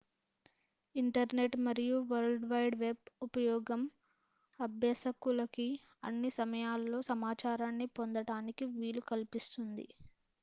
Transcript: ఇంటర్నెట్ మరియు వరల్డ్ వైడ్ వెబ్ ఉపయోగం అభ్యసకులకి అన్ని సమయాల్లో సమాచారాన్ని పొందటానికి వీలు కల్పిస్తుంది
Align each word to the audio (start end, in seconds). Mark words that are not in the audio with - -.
ఇంటర్నెట్ 0.95 1.55
మరియు 1.65 1.97
వరల్డ్ 2.07 2.45
వైడ్ 2.51 2.77
వెబ్ 2.77 3.03
ఉపయోగం 3.21 3.81
అభ్యసకులకి 4.59 5.67
అన్ని 6.03 6.31
సమయాల్లో 6.37 7.01
సమాచారాన్ని 7.11 7.87
పొందటానికి 7.99 8.65
వీలు 8.75 9.03
కల్పిస్తుంది 9.11 9.87